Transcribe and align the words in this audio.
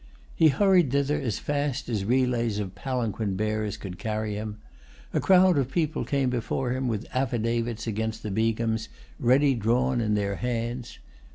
He 0.35 0.47
hurried 0.47 0.91
thither 0.91 1.21
as 1.21 1.37
fast 1.37 1.87
as 1.87 2.03
relays 2.05 2.57
of 2.57 2.73
palanquin 2.73 3.35
bearers 3.35 3.77
could 3.77 3.99
carry 3.99 4.33
him. 4.33 4.57
A 5.13 5.19
crowd 5.19 5.59
of 5.59 5.69
people 5.69 6.05
came 6.05 6.31
before 6.31 6.71
him 6.71 6.87
with 6.87 7.05
affidavits 7.13 7.85
against 7.85 8.23
the 8.23 8.31
Begums, 8.31 8.87
ready 9.19 9.53
drawn 9.53 10.01
in 10.01 10.15
their 10.15 10.37
hands. 10.37 10.97